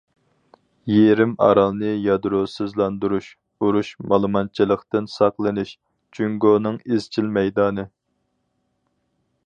يېرىم 0.91 1.33
ئارالنى 1.47 1.91
يادروسىزلاندۇرۇش، 2.05 3.27
ئۇرۇش، 3.65 3.91
مالىمانچىلىقتىن 4.13 5.11
ساقلىنىش 5.19 5.75
جۇڭگونىڭ 6.19 6.83
ئىزچىل 6.91 7.33
مەيدانى. 7.39 7.89